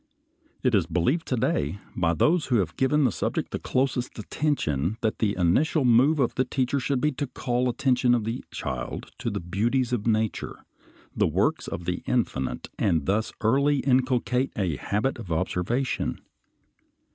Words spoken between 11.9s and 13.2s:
Infinite, and